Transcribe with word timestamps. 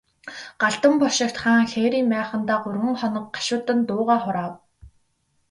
Галдан 0.61 0.93
бошигт 1.01 1.37
хаан 1.43 1.65
хээрийн 1.73 2.07
майхандаа 2.11 2.59
гурван 2.63 2.95
хоног 3.01 3.25
гашуудан 3.35 3.79
дуугаа 3.87 4.19
хураав. 4.23 4.53